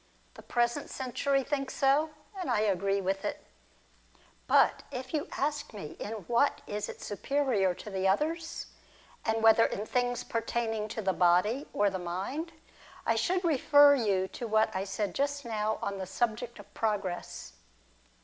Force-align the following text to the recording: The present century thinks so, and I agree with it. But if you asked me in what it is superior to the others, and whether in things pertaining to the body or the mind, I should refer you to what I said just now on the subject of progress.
The 0.33 0.41
present 0.41 0.89
century 0.89 1.43
thinks 1.43 1.75
so, 1.75 2.09
and 2.35 2.49
I 2.49 2.61
agree 2.61 3.01
with 3.01 3.23
it. 3.23 3.45
But 4.47 4.81
if 4.89 5.13
you 5.13 5.27
asked 5.37 5.75
me 5.75 5.95
in 5.99 6.13
what 6.25 6.63
it 6.65 6.89
is 6.89 6.97
superior 6.97 7.75
to 7.75 7.89
the 7.91 8.07
others, 8.07 8.65
and 9.23 9.43
whether 9.43 9.65
in 9.65 9.85
things 9.85 10.23
pertaining 10.23 10.87
to 10.87 11.03
the 11.03 11.13
body 11.13 11.67
or 11.71 11.91
the 11.91 11.99
mind, 11.99 12.51
I 13.05 13.13
should 13.13 13.43
refer 13.43 13.93
you 13.93 14.27
to 14.29 14.47
what 14.47 14.75
I 14.75 14.85
said 14.85 15.13
just 15.13 15.45
now 15.45 15.77
on 15.83 15.99
the 15.99 16.07
subject 16.07 16.57
of 16.57 16.73
progress. 16.73 17.53